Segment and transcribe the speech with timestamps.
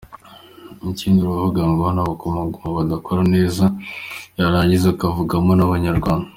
[0.91, 3.65] Ikindi aravuga ngo n’Abakongomani badakora neza,
[4.39, 6.27] yarangiza akavugamo n’Abanyarwanda.